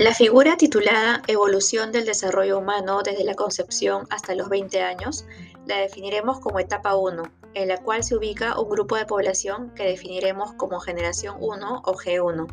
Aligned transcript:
La 0.00 0.14
figura 0.14 0.56
titulada 0.56 1.20
Evolución 1.26 1.92
del 1.92 2.06
desarrollo 2.06 2.58
humano 2.58 3.02
desde 3.02 3.22
la 3.22 3.34
concepción 3.34 4.06
hasta 4.08 4.34
los 4.34 4.48
20 4.48 4.80
años 4.80 5.26
la 5.66 5.76
definiremos 5.76 6.40
como 6.40 6.58
etapa 6.58 6.96
1, 6.96 7.22
en 7.52 7.68
la 7.68 7.76
cual 7.76 8.02
se 8.02 8.16
ubica 8.16 8.58
un 8.58 8.70
grupo 8.70 8.96
de 8.96 9.04
población 9.04 9.74
que 9.74 9.82
definiremos 9.82 10.54
como 10.54 10.80
generación 10.80 11.36
1 11.38 11.82
o 11.84 11.92
G1. 11.92 12.50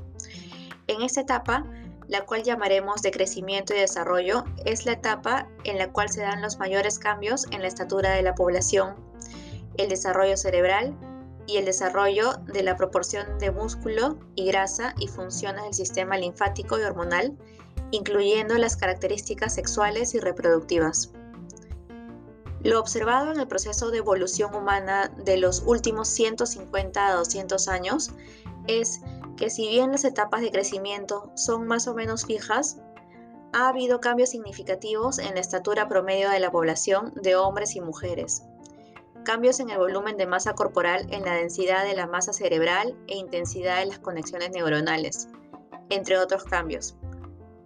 En 0.87 1.01
esta 1.03 1.21
etapa, 1.21 1.65
la 2.09 2.25
cual 2.25 2.43
llamaremos 2.43 3.01
de 3.01 3.11
crecimiento 3.11 3.73
y 3.73 3.79
desarrollo, 3.79 4.43
es 4.65 4.85
la 4.85 4.91
etapa 4.91 5.47
en 5.63 5.77
la 5.77 5.93
cual 5.93 6.09
se 6.09 6.23
dan 6.23 6.41
los 6.41 6.59
mayores 6.59 6.99
cambios 6.99 7.45
en 7.51 7.61
la 7.61 7.69
estatura 7.69 8.11
de 8.11 8.23
la 8.23 8.35
población, 8.35 8.97
el 9.77 9.87
desarrollo 9.87 10.35
cerebral, 10.35 10.97
y 11.47 11.57
el 11.57 11.65
desarrollo 11.65 12.33
de 12.45 12.61
la 12.61 12.75
proporción 12.75 13.39
de 13.39 13.51
músculo 13.51 14.19
y 14.35 14.45
grasa 14.45 14.93
y 14.99 15.07
funciones 15.07 15.63
del 15.63 15.73
sistema 15.73 16.17
linfático 16.17 16.77
y 16.77 16.83
hormonal, 16.83 17.37
incluyendo 17.91 18.57
las 18.57 18.75
características 18.75 19.55
sexuales 19.55 20.13
y 20.13 20.19
reproductivas. 20.19 21.11
Lo 22.63 22.79
observado 22.79 23.31
en 23.31 23.39
el 23.39 23.47
proceso 23.47 23.91
de 23.91 23.99
evolución 23.99 24.53
humana 24.53 25.11
de 25.23 25.37
los 25.37 25.63
últimos 25.65 26.09
150 26.09 27.07
a 27.07 27.15
200 27.15 27.67
años 27.69 28.11
es 28.67 28.99
que 29.37 29.49
si 29.49 29.67
bien 29.67 29.91
las 29.91 30.03
etapas 30.03 30.41
de 30.41 30.51
crecimiento 30.51 31.31
son 31.35 31.65
más 31.65 31.87
o 31.87 31.93
menos 31.93 32.25
fijas, 32.25 32.77
ha 33.53 33.69
habido 33.69 34.01
cambios 34.01 34.29
significativos 34.31 35.19
en 35.19 35.35
la 35.35 35.39
estatura 35.39 35.87
promedio 35.87 36.29
de 36.29 36.39
la 36.39 36.51
población 36.51 37.13
de 37.15 37.35
hombres 37.35 37.75
y 37.75 37.81
mujeres, 37.81 38.43
cambios 39.27 39.59
en 39.59 39.69
el 39.69 39.77
volumen 39.77 40.15
de 40.15 40.25
masa 40.25 40.53
corporal, 40.53 41.05
en 41.09 41.25
la 41.25 41.33
densidad 41.33 41.83
de 41.83 41.93
la 41.93 42.07
masa 42.07 42.31
cerebral 42.31 42.95
e 43.07 43.17
intensidad 43.17 43.79
de 43.79 43.87
las 43.87 43.99
conexiones 43.99 44.51
neuronales, 44.51 45.27
entre 45.89 46.17
otros 46.17 46.45
cambios. 46.45 46.95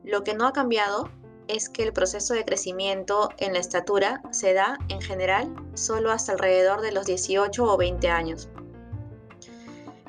Lo 0.03 0.23
que 0.23 0.33
no 0.33 0.47
ha 0.47 0.53
cambiado 0.53 1.07
es 1.47 1.69
que 1.69 1.83
el 1.83 1.93
proceso 1.93 2.33
de 2.33 2.45
crecimiento 2.45 3.29
en 3.37 3.53
la 3.53 3.59
estatura 3.59 4.23
se 4.31 4.55
da, 4.55 4.79
en 4.89 5.01
general, 5.01 5.53
solo 5.75 6.09
hasta 6.09 6.31
alrededor 6.31 6.81
de 6.81 6.93
los 6.93 7.05
18 7.05 7.63
o 7.63 7.77
20 7.77 8.09
años, 8.09 8.49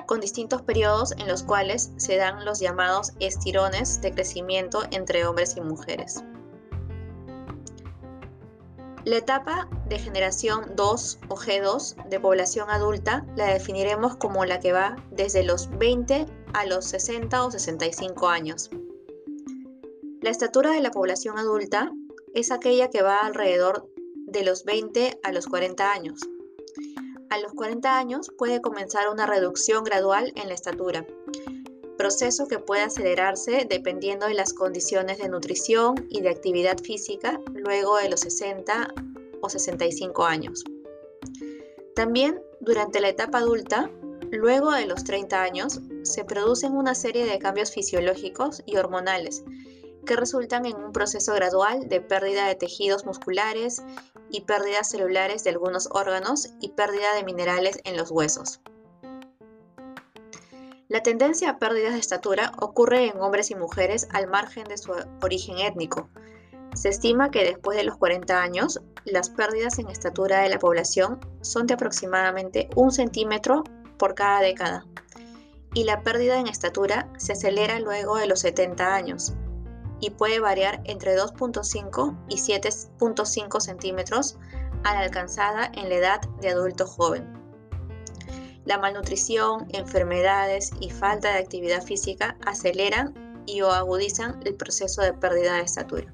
con 0.07 0.21
distintos 0.21 0.63
periodos 0.63 1.11
en 1.19 1.27
los 1.27 1.43
cuales 1.43 1.91
se 1.97 2.17
dan 2.17 2.45
los 2.45 2.61
llamados 2.61 3.11
estirones 3.19 4.01
de 4.01 4.11
crecimiento 4.11 4.85
entre 4.89 5.27
hombres 5.27 5.55
y 5.55 5.61
mujeres. 5.61 6.23
La 9.05 9.17
etapa 9.17 9.67
de 9.89 9.99
generación 9.99 10.77
2 10.77 11.19
o 11.27 11.35
G2 11.35 12.07
de 12.07 12.21
población 12.21 12.69
adulta 12.69 13.25
la 13.35 13.47
definiremos 13.47 14.15
como 14.15 14.45
la 14.45 14.61
que 14.61 14.71
va 14.71 14.95
desde 15.11 15.43
los 15.43 15.69
20 15.77 16.25
a 16.53 16.65
los 16.67 16.85
60 16.85 17.45
o 17.45 17.51
65 17.51 18.29
años. 18.29 18.69
La 20.21 20.29
estatura 20.29 20.71
de 20.71 20.79
la 20.79 20.91
población 20.91 21.37
adulta 21.37 21.91
es 22.33 22.49
aquella 22.49 22.89
que 22.89 23.01
va 23.01 23.17
alrededor 23.17 23.89
de 24.25 24.45
los 24.45 24.63
20 24.63 25.19
a 25.21 25.33
los 25.33 25.47
40 25.47 25.91
años. 25.91 26.21
A 27.29 27.39
los 27.39 27.51
40 27.51 27.97
años 27.97 28.31
puede 28.37 28.61
comenzar 28.61 29.09
una 29.09 29.25
reducción 29.25 29.83
gradual 29.83 30.31
en 30.37 30.47
la 30.47 30.53
estatura, 30.53 31.05
proceso 31.97 32.47
que 32.47 32.59
puede 32.59 32.83
acelerarse 32.83 33.65
dependiendo 33.69 34.27
de 34.27 34.33
las 34.33 34.53
condiciones 34.53 35.17
de 35.19 35.29
nutrición 35.29 36.07
y 36.09 36.21
de 36.21 36.29
actividad 36.29 36.77
física 36.79 37.39
luego 37.53 37.97
de 37.97 38.09
los 38.09 38.21
60 38.21 38.93
o 39.41 39.49
65 39.49 40.25
años. 40.25 40.63
También 41.95 42.41
durante 42.59 42.99
la 42.99 43.09
etapa 43.09 43.39
adulta, 43.39 43.91
luego 44.31 44.71
de 44.71 44.85
los 44.85 45.03
30 45.03 45.41
años, 45.41 45.79
se 46.03 46.25
producen 46.25 46.73
una 46.73 46.95
serie 46.95 47.25
de 47.25 47.39
cambios 47.39 47.71
fisiológicos 47.71 48.63
y 48.65 48.77
hormonales 48.77 49.43
que 50.05 50.15
resultan 50.15 50.65
en 50.65 50.75
un 50.75 50.91
proceso 50.91 51.33
gradual 51.33 51.87
de 51.87 52.01
pérdida 52.01 52.47
de 52.47 52.55
tejidos 52.55 53.05
musculares 53.05 53.83
y 54.29 54.41
pérdidas 54.41 54.89
celulares 54.89 55.43
de 55.43 55.51
algunos 55.51 55.87
órganos 55.91 56.49
y 56.59 56.69
pérdida 56.69 57.15
de 57.15 57.23
minerales 57.23 57.79
en 57.83 57.95
los 57.97 58.11
huesos. 58.11 58.59
La 60.89 61.01
tendencia 61.01 61.49
a 61.49 61.59
pérdidas 61.59 61.93
de 61.93 61.99
estatura 61.99 62.51
ocurre 62.59 63.07
en 63.07 63.19
hombres 63.21 63.51
y 63.51 63.55
mujeres 63.55 64.07
al 64.11 64.27
margen 64.27 64.65
de 64.65 64.77
su 64.77 64.91
origen 65.21 65.59
étnico. 65.59 66.09
Se 66.75 66.89
estima 66.89 67.31
que 67.31 67.45
después 67.45 67.77
de 67.77 67.83
los 67.83 67.97
40 67.97 68.41
años, 68.41 68.81
las 69.05 69.29
pérdidas 69.29 69.79
en 69.79 69.89
estatura 69.89 70.41
de 70.41 70.49
la 70.49 70.59
población 70.59 71.19
son 71.41 71.67
de 71.67 71.75
aproximadamente 71.75 72.69
un 72.75 72.91
centímetro 72.91 73.63
por 73.97 74.15
cada 74.15 74.41
década, 74.41 74.85
y 75.73 75.85
la 75.85 76.01
pérdida 76.01 76.39
en 76.39 76.47
estatura 76.47 77.09
se 77.17 77.33
acelera 77.33 77.79
luego 77.79 78.17
de 78.17 78.27
los 78.27 78.41
70 78.41 78.93
años 78.93 79.33
y 79.99 80.09
puede 80.09 80.39
variar 80.39 80.81
entre 80.83 81.17
2.5 81.17 82.25
y 82.27 82.35
7.5 82.35 83.59
centímetros 83.61 84.37
a 84.83 84.93
la 84.95 84.99
alcanzada 84.99 85.71
en 85.73 85.87
la 85.87 85.95
edad 85.95 86.21
de 86.41 86.49
adulto 86.49 86.85
joven. 86.85 87.42
La 88.65 88.77
malnutrición, 88.77 89.67
enfermedades 89.69 90.71
y 90.79 90.89
falta 90.89 91.33
de 91.33 91.39
actividad 91.39 91.83
física 91.83 92.37
aceleran 92.45 93.13
y 93.45 93.61
o 93.61 93.71
agudizan 93.71 94.39
el 94.45 94.55
proceso 94.55 95.01
de 95.01 95.13
pérdida 95.13 95.55
de 95.55 95.63
estatura. 95.63 96.13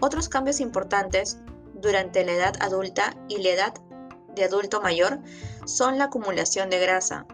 Otros 0.00 0.28
cambios 0.28 0.60
importantes 0.60 1.38
durante 1.74 2.24
la 2.24 2.32
edad 2.32 2.56
adulta 2.60 3.16
y 3.28 3.42
la 3.42 3.50
edad 3.50 3.74
de 4.34 4.44
adulto 4.44 4.82
mayor 4.82 5.18
son 5.64 5.98
la 5.98 6.04
acumulación 6.04 6.68
de 6.68 6.78
grasa. 6.78 7.26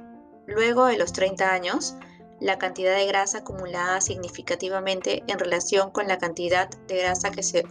Luego 0.47 0.86
de 0.86 0.97
los 0.97 1.12
30 1.12 1.52
años, 1.52 1.97
la 2.41 2.58
cantidad 2.58 2.97
de 2.97 3.06
grasa 3.06 3.38
acumulada 3.38 4.00
significativamente 4.00 5.25
en 5.26 5.38
relación 5.38 5.91
con 5.91 6.06
la 6.06 6.19
cantidad 6.19 6.69
de 6.69 6.98
grasa 6.98 7.31
que 7.31 7.42
se 7.42 7.64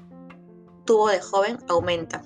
tuvo 0.85 1.09
de 1.09 1.21
joven 1.21 1.57
aumenta. 1.67 2.21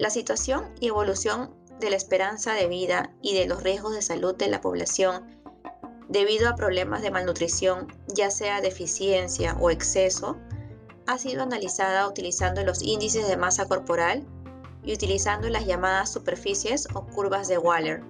La 0.00 0.08
situación 0.08 0.72
y 0.80 0.88
evolución 0.88 1.54
de 1.78 1.90
la 1.90 1.96
esperanza 1.96 2.54
de 2.54 2.68
vida 2.68 3.12
y 3.20 3.34
de 3.34 3.44
los 3.44 3.62
riesgos 3.62 3.94
de 3.94 4.00
salud 4.00 4.34
de 4.34 4.48
la 4.48 4.62
población 4.62 5.26
debido 6.08 6.48
a 6.48 6.54
problemas 6.54 7.02
de 7.02 7.10
malnutrición, 7.10 7.86
ya 8.08 8.30
sea 8.30 8.62
deficiencia 8.62 9.58
o 9.60 9.68
exceso, 9.68 10.38
ha 11.06 11.18
sido 11.18 11.42
analizada 11.42 12.08
utilizando 12.08 12.64
los 12.64 12.80
índices 12.82 13.28
de 13.28 13.36
masa 13.36 13.68
corporal 13.68 14.24
y 14.82 14.94
utilizando 14.94 15.50
las 15.50 15.66
llamadas 15.66 16.10
superficies 16.10 16.88
o 16.94 17.06
curvas 17.06 17.46
de 17.48 17.58
Waller. 17.58 18.02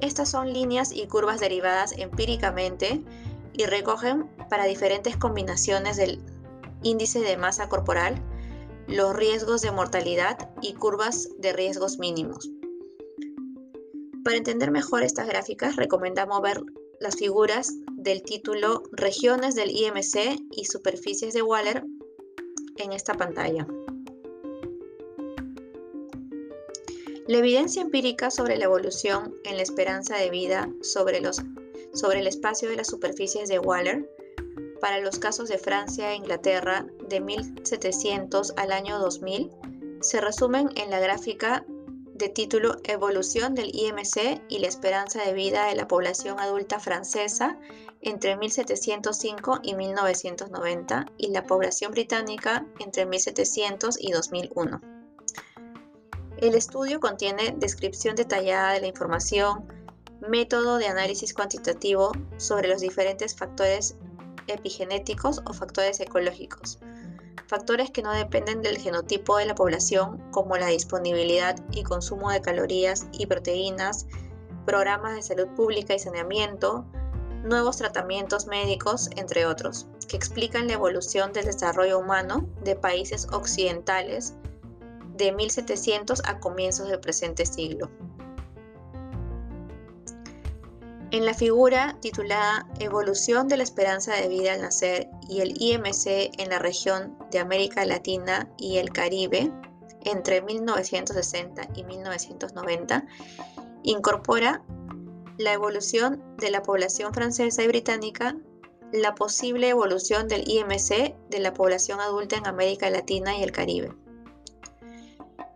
Estas 0.00 0.28
son 0.28 0.52
líneas 0.52 0.90
y 0.90 1.06
curvas 1.06 1.38
derivadas 1.38 1.92
empíricamente 1.96 3.00
y 3.52 3.66
recogen 3.66 4.28
para 4.50 4.64
diferentes 4.64 5.16
combinaciones 5.16 5.96
del 5.96 6.20
índice 6.82 7.20
de 7.20 7.36
masa 7.36 7.68
corporal 7.68 8.20
los 8.86 9.14
riesgos 9.14 9.62
de 9.62 9.70
mortalidad 9.70 10.50
y 10.60 10.74
curvas 10.74 11.28
de 11.38 11.52
riesgos 11.52 11.98
mínimos. 11.98 12.50
Para 14.24 14.36
entender 14.36 14.70
mejor 14.70 15.02
estas 15.02 15.26
gráficas, 15.26 15.76
recomendamos 15.76 16.40
ver 16.40 16.62
las 17.00 17.16
figuras 17.16 17.74
del 17.92 18.22
título 18.22 18.82
Regiones 18.92 19.54
del 19.54 19.70
IMC 19.70 20.40
y 20.50 20.64
superficies 20.64 21.34
de 21.34 21.42
Waller 21.42 21.84
en 22.76 22.92
esta 22.92 23.14
pantalla. 23.14 23.66
La 27.26 27.38
evidencia 27.38 27.80
empírica 27.80 28.30
sobre 28.30 28.58
la 28.58 28.64
evolución 28.64 29.34
en 29.44 29.56
la 29.56 29.62
esperanza 29.62 30.16
de 30.16 30.28
vida 30.28 30.70
sobre, 30.82 31.20
los, 31.20 31.42
sobre 31.94 32.20
el 32.20 32.26
espacio 32.26 32.68
de 32.68 32.76
las 32.76 32.88
superficies 32.88 33.48
de 33.48 33.58
Waller 33.58 34.10
para 34.80 35.00
los 35.00 35.18
casos 35.18 35.48
de 35.48 35.56
Francia 35.56 36.12
e 36.12 36.16
Inglaterra 36.16 36.86
de 37.08 37.20
1700 37.20 38.54
al 38.56 38.72
año 38.72 38.98
2000 38.98 39.50
se 40.00 40.20
resumen 40.20 40.68
en 40.76 40.90
la 40.90 41.00
gráfica 41.00 41.64
de 42.14 42.28
título 42.28 42.76
Evolución 42.84 43.54
del 43.54 43.74
IMC 43.74 44.42
y 44.48 44.58
la 44.58 44.68
esperanza 44.68 45.22
de 45.24 45.32
vida 45.32 45.66
de 45.66 45.74
la 45.74 45.88
población 45.88 46.38
adulta 46.38 46.78
francesa 46.78 47.58
entre 48.02 48.36
1705 48.36 49.60
y 49.62 49.74
1990 49.74 51.06
y 51.18 51.28
la 51.28 51.44
población 51.44 51.90
británica 51.92 52.66
entre 52.78 53.06
1700 53.06 53.96
y 53.98 54.12
2001. 54.12 54.80
El 56.36 56.54
estudio 56.54 57.00
contiene 57.00 57.54
descripción 57.56 58.14
detallada 58.14 58.74
de 58.74 58.80
la 58.80 58.86
información, 58.86 59.66
método 60.28 60.78
de 60.78 60.86
análisis 60.86 61.32
cuantitativo 61.32 62.12
sobre 62.36 62.68
los 62.68 62.80
diferentes 62.80 63.34
factores 63.34 63.96
epigenéticos 64.46 65.40
o 65.46 65.52
factores 65.52 66.00
ecológicos, 66.00 66.78
factores 67.46 67.90
que 67.90 68.02
no 68.02 68.12
dependen 68.12 68.62
del 68.62 68.78
genotipo 68.78 69.36
de 69.36 69.46
la 69.46 69.54
población 69.54 70.22
como 70.30 70.56
la 70.56 70.68
disponibilidad 70.68 71.56
y 71.72 71.82
consumo 71.82 72.30
de 72.30 72.40
calorías 72.40 73.06
y 73.12 73.26
proteínas, 73.26 74.06
programas 74.64 75.14
de 75.14 75.22
salud 75.22 75.48
pública 75.48 75.94
y 75.94 75.98
saneamiento, 75.98 76.84
nuevos 77.42 77.76
tratamientos 77.76 78.46
médicos, 78.46 79.10
entre 79.16 79.46
otros, 79.46 79.86
que 80.08 80.16
explican 80.16 80.66
la 80.66 80.74
evolución 80.74 81.32
del 81.32 81.44
desarrollo 81.44 81.98
humano 81.98 82.48
de 82.62 82.76
países 82.76 83.26
occidentales 83.32 84.34
de 85.16 85.32
1700 85.32 86.22
a 86.26 86.40
comienzos 86.40 86.88
del 86.88 87.00
presente 87.00 87.46
siglo. 87.46 87.90
En 91.10 91.26
la 91.26 91.34
figura 91.34 91.96
titulada 92.00 92.66
Evolución 92.80 93.46
de 93.46 93.58
la 93.58 93.62
esperanza 93.62 94.14
de 94.14 94.26
vida 94.26 94.54
al 94.54 94.62
nacer 94.62 95.08
y 95.28 95.40
el 95.40 95.54
IMC 95.60 96.38
en 96.38 96.50
la 96.50 96.58
región 96.58 97.16
de 97.30 97.38
América 97.38 97.84
Latina 97.84 98.48
y 98.58 98.78
el 98.78 98.90
Caribe 98.92 99.50
entre 100.04 100.42
1960 100.42 101.68
y 101.74 101.84
1990, 101.84 103.06
incorpora 103.82 104.62
la 105.38 105.52
evolución 105.52 106.22
de 106.38 106.50
la 106.50 106.62
población 106.62 107.12
francesa 107.12 107.62
y 107.62 107.68
británica, 107.68 108.36
la 108.92 109.14
posible 109.14 109.68
evolución 109.68 110.28
del 110.28 110.48
IMC 110.48 111.16
de 111.28 111.38
la 111.40 111.52
población 111.52 112.00
adulta 112.00 112.36
en 112.36 112.46
América 112.46 112.90
Latina 112.90 113.36
y 113.36 113.42
el 113.42 113.50
Caribe. 113.50 113.92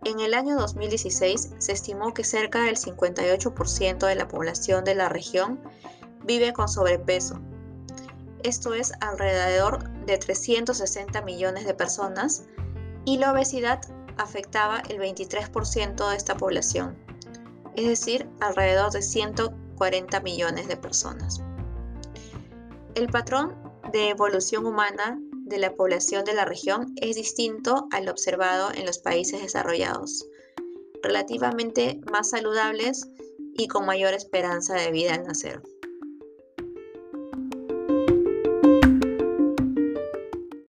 En 0.05 0.19
el 0.19 0.33
año 0.33 0.57
2016 0.57 1.51
se 1.57 1.71
estimó 1.71 2.13
que 2.13 2.23
cerca 2.23 2.63
del 2.63 2.77
58% 2.77 4.07
de 4.07 4.15
la 4.15 4.27
población 4.27 4.83
de 4.83 4.95
la 4.95 5.09
región 5.09 5.59
vive 6.25 6.53
con 6.53 6.67
sobrepeso. 6.67 7.39
Esto 8.43 8.73
es 8.73 8.93
alrededor 9.01 9.89
de 10.05 10.17
360 10.17 11.21
millones 11.23 11.65
de 11.65 11.73
personas 11.73 12.45
y 13.05 13.17
la 13.17 13.33
obesidad 13.33 13.81
afectaba 14.17 14.81
el 14.89 14.99
23% 14.99 16.09
de 16.09 16.15
esta 16.15 16.37
población, 16.37 16.97
es 17.75 17.87
decir, 17.87 18.27
alrededor 18.39 18.91
de 18.91 19.01
140 19.01 20.19
millones 20.21 20.67
de 20.67 20.77
personas. 20.77 21.41
El 22.95 23.07
patrón 23.07 23.55
de 23.91 24.09
evolución 24.09 24.65
humana 24.65 25.19
de 25.31 25.57
la 25.57 25.73
población 25.73 26.23
de 26.23 26.33
la 26.33 26.45
región 26.45 26.93
es 26.97 27.15
distinto 27.15 27.87
al 27.91 28.07
observado 28.07 28.71
en 28.73 28.85
los 28.85 28.99
países 28.99 29.41
desarrollados, 29.41 30.25
relativamente 31.01 31.99
más 32.11 32.29
saludables 32.29 33.09
y 33.57 33.67
con 33.67 33.85
mayor 33.85 34.13
esperanza 34.13 34.75
de 34.75 34.91
vida 34.91 35.15
al 35.15 35.23
nacer. 35.23 35.61